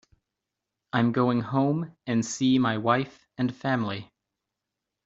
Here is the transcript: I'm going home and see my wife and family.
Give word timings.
I'm 0.93 1.11
going 1.11 1.41
home 1.41 1.95
and 2.07 2.25
see 2.25 2.57
my 2.57 2.75
wife 2.79 3.27
and 3.37 3.55
family. 3.55 4.11